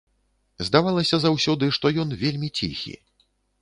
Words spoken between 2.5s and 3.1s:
ціхі.